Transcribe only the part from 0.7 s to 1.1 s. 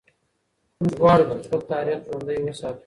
موږ